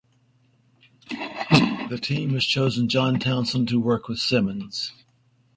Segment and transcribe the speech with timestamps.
[1.11, 4.93] The team had chosen coach John Townsend to work with Simmons.